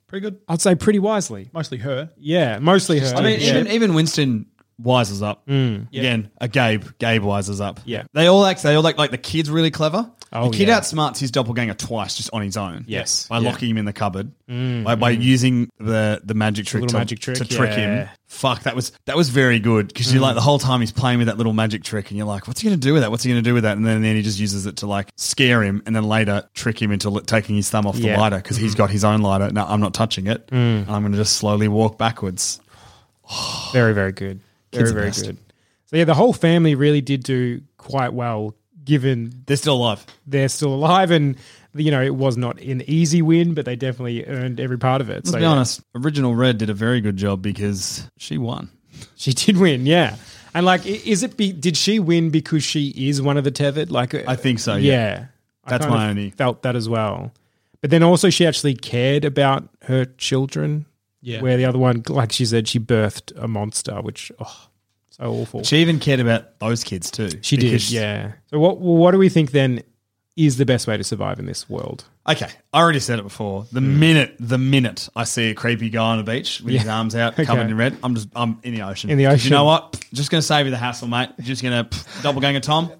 [0.07, 0.41] Pretty good.
[0.49, 2.11] i'd say pretty wisely Mostly her.
[2.17, 3.13] Yeah, mostly her.
[3.15, 3.51] I mean, yeah.
[3.51, 4.47] even even Winston
[4.83, 5.47] wises up.
[5.47, 5.89] Mm.
[5.89, 6.85] Again, a Gabe.
[6.99, 7.81] Gabe wises up.
[7.85, 8.05] Yeah.
[8.13, 8.63] they all act.
[8.63, 10.11] They all act like the kid's really clever.
[10.31, 10.79] Oh, the kid yeah.
[10.79, 12.85] outsmarts his doppelganger twice just on his own.
[12.87, 13.29] Yes.
[13.29, 13.49] by Yeah.
[13.49, 14.85] locking him in the cupboard, mm.
[14.85, 15.23] by, by mm.
[15.23, 17.77] using the the magic trick, Little to, magic trick, to trick yeah.
[17.77, 18.09] him.
[18.27, 21.19] Fuck, that was that was very good because you're like the whole time he's playing
[21.19, 23.11] with that little magic trick, and you're like, what's he going to do with that?
[23.11, 23.79] What's he going to do with that?
[23.79, 26.81] And then, then he just uses it to like scare him, and then later trick
[26.81, 28.79] him into li- taking his thumb off the lighter because he's mm-hmm.
[28.79, 29.51] got his own lighter.
[29.51, 30.47] No, I'm not touching it.
[30.53, 32.61] And I'm going to just slowly walk backwards.
[33.73, 34.41] very, very good.
[34.73, 35.25] Very, Kids are very best.
[35.27, 35.37] good.
[35.87, 38.55] So yeah, the whole family really did do quite well,
[38.85, 40.05] given They're still alive.
[40.27, 41.37] they're still alive, and
[41.75, 45.09] you know it was not an easy win, but they definitely earned every part of
[45.11, 45.15] it.
[45.15, 45.81] Let's so be yeah, honest.
[45.95, 48.71] Original Red did a very good job because she won.
[49.17, 49.87] she did win.
[49.87, 50.17] Yeah,
[50.55, 51.37] and like, i- is it?
[51.39, 53.91] Be, did she win because she is one of the tethered?
[53.91, 55.27] Like, uh, I think so, yeah.
[55.65, 57.33] I That's kind my of only- felt that as well.
[57.81, 60.85] But then also she actually cared about her children.
[61.21, 61.41] Yeah.
[61.41, 64.69] Where the other one, like she said, she birthed a monster, which oh,
[65.11, 65.65] so awful.
[65.65, 67.31] She even cared about those kids too.
[67.43, 68.33] She did, yeah.
[68.47, 69.83] So what what do we think then
[70.39, 72.05] is the best way to survive in this world.
[72.29, 73.67] Okay, I already said it before.
[73.73, 73.99] The hmm.
[73.99, 77.33] minute, the minute I see a creepy guy on the beach with his arms out,
[77.35, 77.45] Okay.
[77.45, 79.11] covered in red, I'm just, I'm in the ocean.
[79.11, 79.51] In the ocean.
[79.51, 80.01] You know what?
[80.13, 81.31] Just gonna save you the hassle, mate.
[81.41, 82.93] Just gonna pff, doppelganger Tom.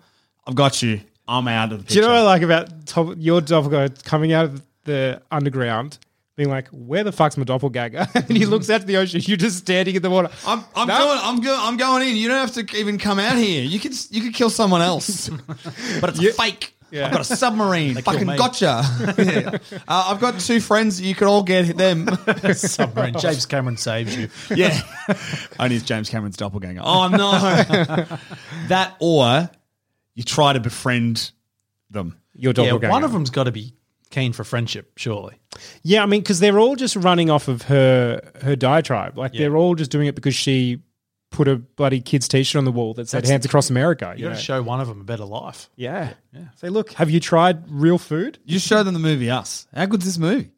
[0.47, 1.01] I've got you.
[1.29, 4.33] I'm out of the Do you know what I like about top, your doppelganger coming
[4.33, 5.99] out of the underground,
[6.39, 9.21] being like, "Where the fuck's my doppelganger?" and he looks out to the ocean.
[9.25, 10.31] You're just standing in the water.
[10.47, 10.97] I'm, I'm No.
[10.99, 11.19] going.
[11.23, 11.61] I'm going.
[11.61, 12.17] I'm going in.
[12.17, 13.63] You don't have to even come out here.
[13.65, 13.93] You could.
[14.11, 15.29] You could kill someone else,
[16.01, 16.75] but it's a fake.
[16.91, 17.05] Yeah.
[17.07, 17.97] I've got a submarine.
[17.97, 18.83] kill Fucking gotcha.
[19.19, 19.59] Yeah.
[19.87, 20.99] uh, I've got two friends.
[21.03, 22.09] You could all get them.
[22.55, 23.19] Submarine.
[23.19, 24.31] James Cameron saves you.
[24.57, 24.81] yeah.
[25.59, 26.81] Only it's James Cameron's doppelganger.
[26.83, 27.31] Oh no.
[28.69, 29.51] that or
[30.15, 31.33] you try to befriend
[31.91, 32.17] them.
[32.33, 32.87] Your doppelganger.
[32.87, 33.75] Yeah, one of them's got to be
[34.11, 35.39] keen for friendship, surely.
[35.83, 39.17] Yeah, I mean, because they're all just running off of her her diatribe.
[39.19, 39.41] Like Yeah.
[39.41, 40.81] they're all just doing it because she
[41.31, 44.23] put a bloody kid's t-shirt on the wall that said That's- "Hands Across America." You
[44.23, 44.37] You got know?
[44.37, 45.69] to show one of them a better life.
[45.77, 46.41] yeah, yeah.
[46.57, 48.39] Say, look, have you tried real food?
[48.45, 49.67] You show them the movie Us.
[49.75, 50.51] How good's this movie?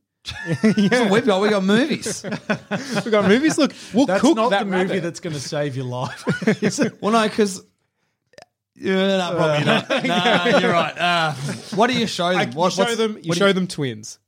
[0.53, 0.63] That's
[1.01, 1.41] what we've got.
[1.41, 2.25] We got movies.
[3.05, 3.57] We got movies.
[3.57, 5.03] Look, we'll That's cook not that the movie rabbit.
[5.03, 6.23] that's going to save your life.
[7.01, 7.63] well, no, because.
[8.81, 9.89] Yeah, no, probably not.
[10.53, 10.99] No, you're right.
[10.99, 11.33] Uh,
[11.75, 12.39] what do you show them?
[12.39, 13.13] I- What- you show what's- them.
[13.21, 14.19] You what do show them twins.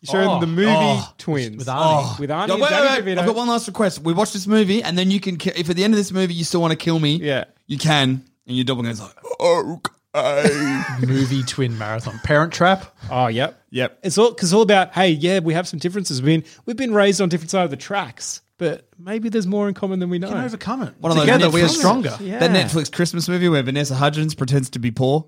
[0.00, 2.18] You show Oh, them the movie oh, Twins with Arnie.
[2.18, 3.14] With Arnie No, and wait, Danny wait, wait.
[3.16, 3.20] DeVito.
[3.20, 4.00] I've got one last request.
[4.00, 5.36] We watch this movie, and then you can.
[5.36, 7.44] ki- If at the end of this movie you still want to kill me, Yeah.
[7.68, 8.24] you can.
[8.48, 9.90] And your doppelganger's like, okay.
[11.06, 12.18] movie twin marathon.
[12.24, 12.84] Parent Trap.
[13.10, 13.62] Oh, yep.
[13.70, 14.00] Yep.
[14.02, 14.92] It's all because all about.
[14.92, 16.20] Hey, yeah, we have some differences.
[16.20, 19.66] We've been we've been raised on different side of the tracks, but maybe there's more
[19.66, 20.28] in common than we know.
[20.28, 20.94] Can overcome it.
[21.00, 22.16] One Together we are stronger.
[22.20, 22.38] Yeah.
[22.38, 25.26] That Netflix Christmas movie where Vanessa Hudgens pretends to be poor.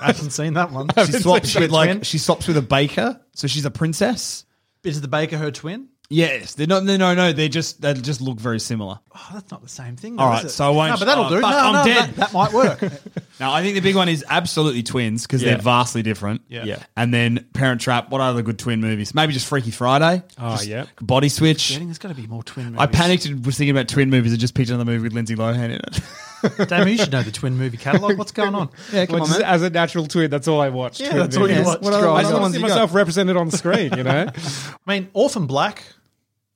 [0.00, 0.88] I haven't seen that one.
[1.04, 2.02] She swaps with like Twin?
[2.02, 4.46] she swaps with a baker, so she's a princess.
[4.84, 5.88] Is the baker her twin?
[6.08, 6.84] Yes, they're not.
[6.84, 7.32] No, no, no.
[7.34, 9.00] They just they just look very similar.
[9.14, 10.18] Oh, that's not the same thing.
[10.18, 10.54] All though, right, is it?
[10.54, 11.40] so I won't- No, but that'll oh, do.
[11.42, 12.08] fuck, no, I'm no, dead.
[12.10, 12.80] That, that might work.
[13.40, 15.50] Now I think the big one is absolutely twins because Yeah.
[15.54, 16.42] they're vastly different.
[16.48, 16.64] Yeah.
[16.64, 16.82] Yeah.
[16.96, 18.10] And then Parent Trap.
[18.10, 19.14] What other good twin movies?
[19.14, 20.22] Maybe just Freaky Friday.
[20.38, 20.86] Oh, Just yeah.
[21.00, 21.72] Body Switch.
[21.72, 22.80] I think there's got to be more twin movies.
[22.80, 25.34] I panicked and was thinking about twin movies and just pictured another movie with Lindsay
[25.34, 26.00] Lohan in it.
[26.68, 28.18] Damn, you should know the twin movie catalog.
[28.18, 28.68] What's going on?
[28.92, 31.00] yeah, come Well, just as a natural twin, that's all I watch.
[31.00, 31.66] Yeah, twin that's all you movies.
[31.66, 31.80] watch.
[31.80, 32.74] What other- I what just other want ones to see you got?
[32.74, 33.92] myself represented on the screen.
[33.96, 34.26] You know.
[34.86, 35.82] I mean, Orphan Black.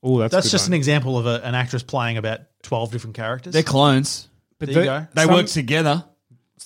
[0.03, 0.75] Oh, that's That's a good just one.
[0.75, 3.53] an example of a, an actress playing about twelve different characters.
[3.53, 4.29] They're clones.
[4.59, 5.07] But there you go.
[5.15, 6.05] They some, work together.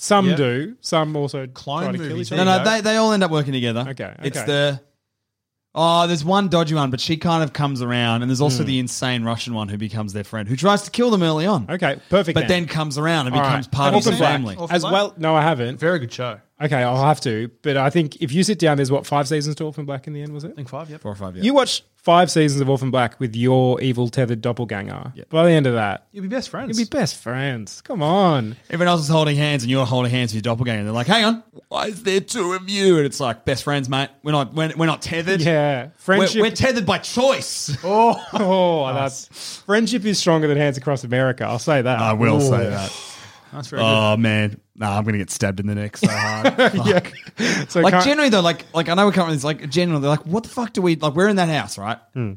[0.03, 0.35] Some Yeah.
[0.35, 0.77] do.
[0.81, 3.23] Some also Clone try to kill movies, each there No, no, they, they all end
[3.23, 3.87] up working together.
[3.91, 4.47] Okay, It's okay.
[4.47, 4.81] the.
[5.77, 8.45] Oh, there's one dodgy one, but she kind of comes around, and there's Hmm.
[8.45, 11.47] also the insane Russian one who becomes their friend, who tries to kill them early
[11.47, 11.67] on.
[11.71, 12.35] Okay, perfect.
[12.35, 13.73] But then comes around and All becomes right.
[13.73, 14.21] part of the Black.
[14.33, 14.57] family.
[14.57, 14.93] Orphan as Black?
[14.93, 15.15] well.
[15.19, 15.79] No, I haven't.
[15.79, 16.41] Very good show.
[16.62, 17.51] Okay, I'll have to.
[17.62, 20.12] But I think if you sit down, there's what five seasons to Orphan Black in
[20.12, 20.53] the end, was it?
[20.53, 20.88] I think five.
[20.88, 21.42] yeah, Four or five, yeah.
[21.42, 25.12] You watch five seasons of Orphan Black with your evil tethered doppelganger.
[25.29, 26.77] By the end of that, You'll be best friends.
[26.79, 27.81] you'll be best friends.
[27.81, 28.57] Come on.
[28.70, 30.85] Everyone else is holding hands, and you're holding hands with your doppelganger.
[30.85, 33.88] They're like, "Hang on, why is there two of you?" And it's like, "Best friends,
[33.88, 34.11] mate.
[34.22, 34.55] We're not.
[34.55, 35.40] We're, we're not tethered.
[35.40, 36.40] Yeah, We're, friendship.
[36.42, 38.25] we're tethered by choice." Oh.
[38.35, 39.27] oh, that's
[39.64, 41.44] friendship is stronger than Hands Across America.
[41.44, 41.98] I'll say that.
[41.98, 42.48] I will Ooh.
[42.48, 42.90] say that.
[43.53, 46.55] That's very Oh man, nah, I'm gonna get stabbed in the neck so hard.
[46.87, 47.01] yeah.
[47.69, 49.35] So like can't- generally though, like like I know we're coming.
[49.35, 51.15] It's like generally, like, what the fuck do we like?
[51.15, 51.99] We're in that house, right?
[52.15, 52.35] Hmm.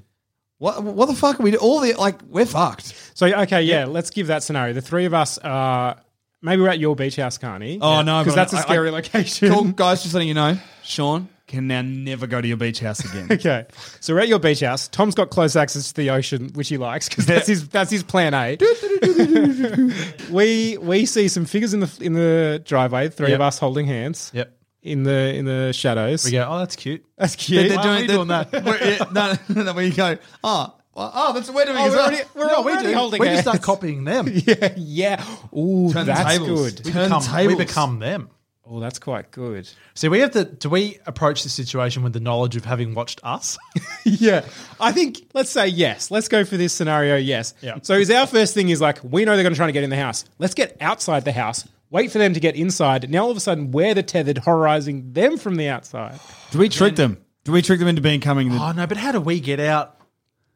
[0.57, 1.51] What what the fuck are we?
[1.51, 1.57] do?
[1.57, 2.93] All the like, we're fucked.
[3.13, 4.73] So okay, yeah, let's give that scenario.
[4.73, 5.97] The three of us are
[6.41, 7.79] maybe we're at your beach house, Carney.
[7.81, 9.51] Oh, no, because but that's a I- scary location.
[9.51, 10.03] Cool, guys.
[10.03, 13.27] Just letting you know, Sean can now never go to your beach house again.
[13.31, 13.65] Okay,
[13.99, 14.87] so we're at your beach house.
[14.87, 18.01] Tom's got close access to the ocean, which he likes because that's his that's his
[18.03, 18.57] plan A.
[20.31, 23.09] we we see some figures in the in the driveway.
[23.09, 23.35] Three Yep.
[23.35, 24.31] of us holding hands.
[24.33, 24.51] Yep.
[24.83, 26.25] In the in the shadows.
[26.25, 26.47] We go.
[26.49, 27.03] Oh, that's cute.
[27.17, 27.69] That's They're, cute.
[27.69, 28.51] they're Why doing, are we they're- doing that?
[28.63, 30.17] we're- yeah, no, no, no, where you go?
[30.43, 31.77] Oh, well, oh, that's what we're doing.
[31.77, 32.05] Oh, as we're well.
[32.07, 34.27] already- we're no, already holding we just start copying them.
[34.29, 35.25] Yeah, yeah.
[35.57, 36.71] Ooh, Turn that's tables.
[36.73, 36.85] good.
[36.93, 37.57] Turn become, we tables.
[37.57, 38.29] become them.
[38.67, 39.69] Oh, that's quite good.
[39.93, 40.45] See, we have to.
[40.45, 43.59] Do we approach the situation with the knowledge of having watched us?
[44.03, 44.43] yeah.
[44.79, 46.09] I think let's say yes.
[46.09, 47.15] Let's go for this scenario.
[47.15, 47.53] Yes.
[47.61, 47.77] Yeah.
[47.83, 49.83] So is our first thing is like we know they're going to try to get
[49.83, 50.25] in the house.
[50.39, 51.67] Let's get outside the house.
[51.91, 53.07] Wait for them to get inside.
[53.09, 56.19] Now all of a sudden we're the tethered, horrorizing them from the outside.
[56.49, 57.23] Do we trick them?
[57.43, 58.57] Do we trick them into becoming the?
[58.57, 59.94] oh no, but how do we get out?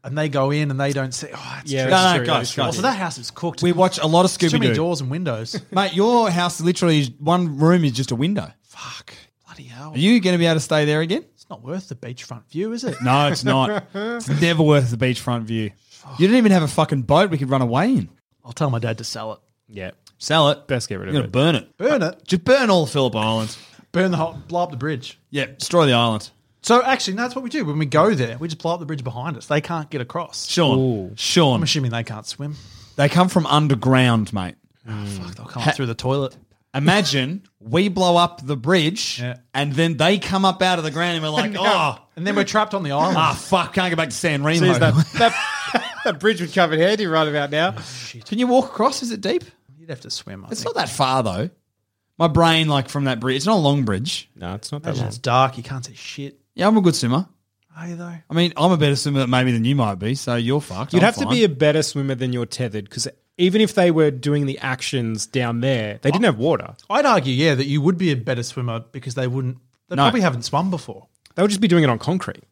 [0.04, 1.28] And they go in and they don't see.
[1.34, 1.92] Oh, that's Yeah, true.
[1.92, 2.64] No, no, true, guys, that is true.
[2.64, 2.76] guys.
[2.78, 3.62] So that house is cooked.
[3.62, 4.76] we watch a lot of There's too Scooby many Doo.
[4.78, 5.60] doors and windows.
[5.72, 8.50] Mate, your house literally is one room is just a window.
[8.64, 9.14] Fuck.
[9.46, 9.92] Bloody hell.
[9.92, 11.26] Are you going to be able to stay there again?
[11.34, 12.96] It's not worth the beachfront view, is it?
[13.04, 13.88] No, it's not.
[13.94, 15.72] it's never worth the beachfront view.
[16.18, 18.10] You didn't even have a fucking boat we could run away in.
[18.46, 19.40] I'll tell my dad to sell it.
[19.68, 19.92] Yeah.
[20.18, 20.66] Sell it.
[20.68, 21.32] Best get rid of You're it.
[21.32, 21.76] burn it.
[21.78, 22.26] Burn it.
[22.26, 23.58] Just burn all the Phillip Islands.
[23.92, 24.34] Burn the whole.
[24.48, 25.20] Blow up the bridge.
[25.30, 26.30] Yeah, destroy the island.
[26.62, 27.64] So actually, no, that's what we do.
[27.66, 29.48] When we go there, we just blow up the bridge behind us.
[29.48, 30.48] They can't get across.
[30.48, 31.12] Sean, Ooh.
[31.16, 32.56] Sean, I'm assuming they can't swim.
[32.98, 34.56] they come from underground, mate.
[34.86, 36.36] Fuck, they'll come up through the toilet.
[36.74, 39.38] Imagine we blow up the bridge Yeah.
[39.56, 42.36] and then they come up out of the ground and we're like, oh, And then
[42.36, 43.18] we're trapped on the island.
[43.18, 44.68] ah, fuck, can't go back to San Remo.
[44.68, 44.94] Jeez, that,
[45.74, 47.76] that, that bridge would come in handy right about now.
[48.26, 49.02] Can you walk across?
[49.02, 49.44] Is it deep?
[49.80, 50.46] You'd have to swim.
[50.46, 50.76] I It's think.
[50.76, 51.50] not that far though.
[52.20, 54.30] My brain, like from that bridge, it's not a long bridge.
[54.36, 55.08] No, it's not that Imagine long.
[55.08, 55.58] it's dark.
[55.58, 56.38] You can't see shit.
[56.60, 57.28] Yeah, I'm a good swimmer.
[57.78, 58.14] Are you though?
[58.30, 60.92] I mean, I'm a better swimmer maybe than you might be, so you're fucked.
[60.94, 61.34] You'd I'm have to fine.
[61.34, 65.26] be a better swimmer than you're tethered because even if they were doing the actions
[65.26, 66.76] down there, they didn't have water.
[66.90, 69.58] I'd argue, yeah, that you would be a better swimmer because they wouldn't.
[69.88, 70.04] They No.
[70.04, 71.08] probably haven't swum before.
[71.36, 72.44] They would just be doing it on concrete.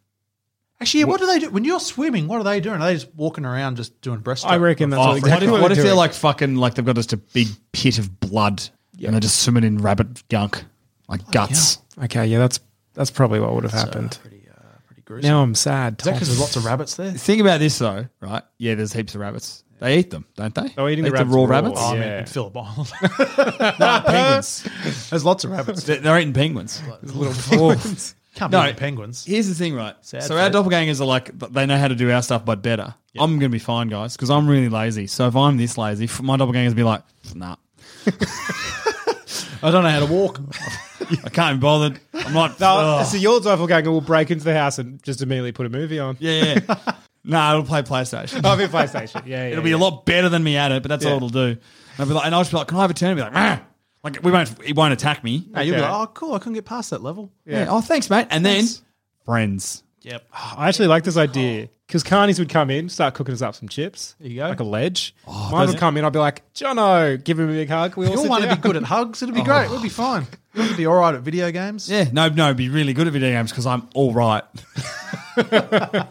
[0.80, 2.28] Actually, what do they do when you're swimming?
[2.28, 2.82] What are they doing?
[2.82, 4.52] Are they just walking around, just doing breaststroke?
[4.52, 6.56] I reckon that's Oh, what exactly what if, what what if they're they're like fucking
[6.56, 8.64] like they've got just a big pit of blood
[9.04, 10.64] and they're just swimming in rabbit gunk,
[11.10, 11.80] like guts.
[12.04, 12.60] Okay, yeah, that's
[12.98, 14.18] that's probably what would have happened.
[15.10, 15.94] now I'm sad.
[16.02, 16.14] Is that Tom.
[16.16, 17.12] because there's lots of rabbits there?
[17.12, 18.44] Think about this though, right?
[18.58, 19.64] Yeah, there's heaps of rabbits.
[19.80, 20.70] They eat them, don't they?
[20.70, 21.50] They're eating They the eat rabbits raw raw.
[21.50, 21.80] rabbits.
[21.80, 22.02] Oh, oh I Yeah.
[22.10, 23.80] mean, in Phillip Island.
[23.80, 24.68] no, penguins.
[25.12, 25.84] there's lots of rabbits.
[25.84, 26.82] They're, they're eating penguins.
[27.04, 28.16] Little penguins.
[28.36, 29.24] Can't be No, eating penguins.
[29.26, 29.96] Here's the thing, right?
[30.02, 30.54] Sad so our fate.
[30.58, 32.94] doppelgangers are like they know how to do our stuff, but better.
[33.20, 35.08] I'm going to be fine, guys, because I'm really lazy.
[35.08, 37.02] So if I'm this lazy, f- my doppelgangers be like,
[37.36, 37.56] nah,
[38.08, 40.40] I don't know how to walk.
[41.24, 42.00] I can't be bothered.
[42.14, 42.60] I'm not.
[42.60, 43.06] No, Ugh.
[43.06, 46.18] so your doppelganger will break into the house and just immediately put a movie on.
[46.20, 46.76] yeah, yeah.
[47.24, 48.42] nah, it'll play PlayStation.
[48.44, 49.26] Oh, I'll be PlayStation.
[49.26, 49.76] Yeah, yeah It'll be yeah.
[49.76, 51.12] a lot better than me at it, but that's Yeah.
[51.12, 51.46] all it'll do.
[51.48, 51.60] And
[52.00, 53.10] I'll be like, and I'll just be like, can I have a turn?
[53.12, 53.60] And be like, "Meh."
[54.04, 54.64] like we won't.
[54.64, 55.48] He won't attack me.
[55.52, 55.90] No, you'll be Okay.
[55.92, 56.34] like, oh, cool.
[56.34, 57.32] I couldn't get past that level.
[57.46, 57.68] Yeah.
[57.70, 58.28] Oh, thanks, mate.
[58.30, 58.66] And then
[59.26, 59.84] friends.
[60.04, 60.26] Yep.
[60.34, 61.70] Oh, I actually like this idea oh.
[61.86, 64.16] because Carnies would come in, start cooking us up some chips.
[64.20, 64.48] There you go.
[64.48, 65.14] Like a ledge.
[65.52, 67.98] Mine would come in, I'd be like, Jono, give him a big hug.
[67.98, 68.58] We all You'll sit want to down.
[68.58, 69.22] be good at hugs.
[69.22, 69.70] It'll be great.
[69.70, 70.26] We'll be fine.
[70.58, 71.90] You'll be all right at video games.
[71.90, 74.44] Yeah, no, no, be really good at video games because I'm all right.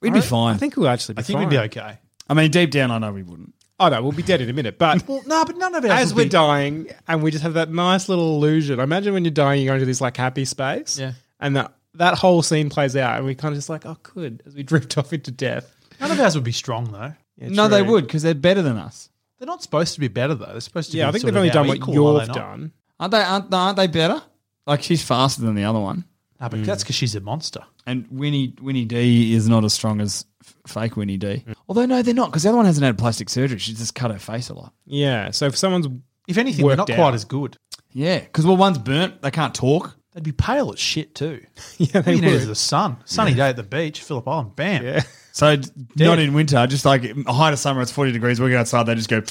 [0.00, 0.54] We'd be fine.
[0.54, 1.48] I think we'll actually be I think fine.
[1.48, 1.98] we'd be okay.
[2.28, 3.54] I mean, deep down, I know we wouldn't.
[3.80, 4.78] Oh, no, we'll be dead in a minute.
[4.78, 7.42] But Well, no, but none of ours as would we're be- dying and we just
[7.42, 8.80] have that nice little illusion.
[8.80, 10.98] Imagine when you're dying, you're into this like happy space.
[10.98, 11.12] Yeah.
[11.40, 14.42] And that, that whole scene plays out and we kind of just like, oh, good,
[14.46, 15.74] as we drift off into death.
[16.00, 17.12] None of ours would be strong though.
[17.36, 17.92] Yeah, no, they true.
[17.92, 19.10] would because they're better than us.
[19.38, 20.46] They're not supposed to be better though.
[20.46, 20.96] They're supposed to.
[20.96, 22.28] Yeah, be I think sort they've only of done our what equal, are they you've
[22.28, 22.34] not?
[22.36, 22.72] done.
[23.00, 23.22] Aren't they?
[23.22, 24.22] Aren't, aren't they better?
[24.66, 26.04] Like she's faster than the other one,
[26.40, 27.60] No, but that's because she's a monster.
[27.86, 31.44] and Winnie Winnie D is not as strong as f- fake Winnie D.
[31.68, 33.58] Although no, they're not because the other one hasn't had plastic surgery.
[33.58, 34.74] She's just cut her face a lot.
[34.84, 35.30] Yeah.
[35.30, 35.86] So if someone's
[36.26, 37.56] If anything, they're Worked not quite as good.
[37.92, 39.22] Yeah, because well, one's burnt.
[39.22, 39.96] They can't talk.
[40.12, 41.40] They'd be pale as shit too.
[41.78, 42.36] yeah, All they you need would.
[42.42, 42.98] is the sun.
[43.06, 44.84] Sunny day at the beach, Phillip Island, bam.
[44.84, 45.02] Yeah.
[45.32, 48.38] So d- not in winter, just like a height of summer, it's forty degrees.
[48.40, 49.22] We go outside, they just go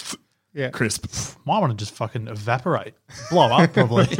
[0.57, 0.69] Yeah.
[0.71, 1.05] crisp.
[1.45, 2.95] Might want to just fucking evaporate,
[3.29, 4.07] blow up probably.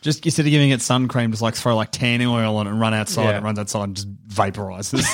[0.00, 2.70] Just instead of giving it sun cream, just like throw like tanning oil on it
[2.70, 3.24] and run outside.
[3.30, 3.38] Yeah.
[3.38, 5.04] It runs outside and just vaporizes.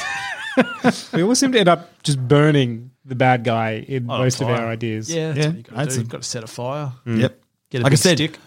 [1.13, 4.57] We always seem to end up just burning the bad guy in most of fire.
[4.57, 5.09] our ideas.
[5.13, 6.01] yeah, that's Yeah, what you got to that's do.
[6.01, 6.93] a- You've got to set a fire.
[7.07, 7.21] Mm.
[7.21, 7.41] yep.
[7.71, 8.39] Get a like I big said, stick.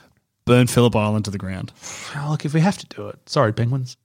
[0.46, 1.72] burn Phillip Island to the ground.
[2.16, 3.96] Oh, look, if we have to do it, sorry, penguins.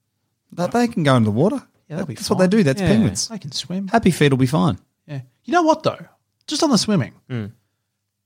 [0.53, 1.57] That they can go into the water.
[1.89, 2.63] Yeah, that'll be That's what they do.
[2.63, 2.87] That's Yeah.
[2.89, 3.29] penguins.
[3.29, 3.89] They can swim.
[3.89, 4.79] Happy feet will be fine.
[5.07, 5.23] Yeah.
[5.45, 5.99] You know what though?
[6.49, 7.15] Just on the swimming.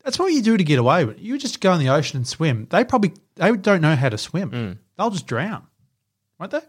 [0.03, 1.23] That's what you do to get away with it.
[1.23, 2.67] You just go in the ocean and swim.
[2.71, 4.79] They probably they don't know how to swim.
[4.97, 5.67] They'll just drown,
[6.39, 6.61] won't they?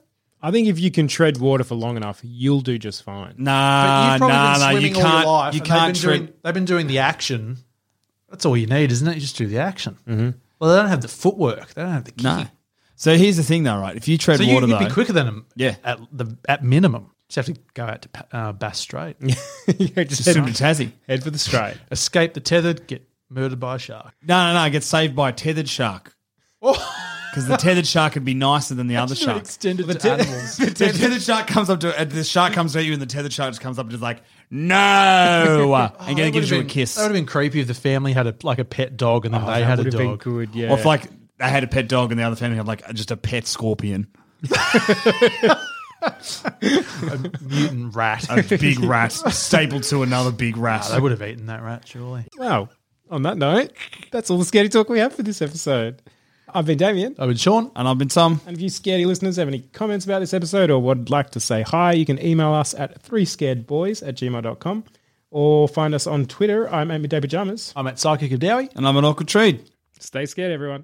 [0.46, 3.36] I think if you can tread water for long enough, you'll do just fine.
[3.38, 4.80] Nah, you've probably nah, been nah.
[4.80, 5.24] You can't.
[5.24, 5.56] your life.
[5.56, 6.18] you can't they've been, tread.
[6.26, 7.58] doing, they've been doing the action.
[8.30, 9.16] That's all you need, isn't it?
[9.16, 9.98] You just do the action.
[10.06, 10.32] Mm-hmm.
[10.60, 11.74] Well, they don't have the footwork.
[11.74, 12.26] They don't have the kicking.
[12.26, 12.46] No.
[12.96, 13.96] So here's the thing, though, right?
[13.96, 15.46] If you tread So you, water, you'd though, be quicker than them.
[15.56, 15.76] Yeah.
[15.84, 20.24] At the at minimum, just have to go out to uh, Bass Strait, Yeah, just
[20.24, 20.92] swim to head, Tassie.
[21.08, 21.76] head for the straight.
[21.92, 24.14] escape the tethered, get murdered by a shark.
[24.26, 24.70] No, no, no.
[24.70, 26.16] Get saved by a tethered shark.
[26.62, 29.40] Because the tethered shark would be nicer than the other shark.
[29.40, 30.58] Extended The to animals.
[30.58, 33.34] The tethered shark comes up to uh, the shark comes at you, and the tethered
[33.34, 34.76] shark just comes up and just like no,
[36.00, 36.94] and That then gives you a kiss.
[36.94, 39.34] That would have been creepy if the family had a like a pet dog and
[39.34, 40.20] then Oh, they had a have been dog.
[40.24, 40.54] good.
[40.54, 40.70] Yeah.
[40.72, 43.10] Or if like they had a pet dog and the other family had like just
[43.10, 44.08] a pet scorpion,
[47.42, 48.26] mutant rat.
[48.30, 50.88] a big rat stapled to another big rat.
[50.92, 52.26] they would have eaten that rat, surely.
[52.38, 52.70] Well,
[53.10, 53.72] on that note,
[54.12, 56.02] that's all the scary talk we have for this episode.
[56.56, 57.16] I've been Damien.
[57.18, 57.72] I've been Sean.
[57.76, 58.40] and I've been Tom.
[58.46, 61.40] And if you scaredy listeners have any comments about this episode or would like to
[61.40, 64.84] say hi, you can email us at three scaredboys at gmail.com
[65.32, 66.72] or find us on Twitter.
[66.72, 67.74] I'm Amy Day Pajamas.
[67.76, 68.70] I'm at Psychic Adawi.
[68.76, 69.62] And I'm an awkward tree.
[70.00, 70.84] Stay scared, everyone.